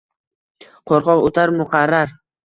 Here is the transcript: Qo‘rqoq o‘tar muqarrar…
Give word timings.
Qo‘rqoq 0.91 1.21
o‘tar 1.27 1.53
muqarrar… 1.59 2.15